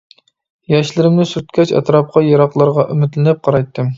[0.71, 3.89] ياشلىرىمنى سۈرتكەچ ئەتراپقا، يىراقلارغا ئۈمىدلىنىپ قارايتتىم.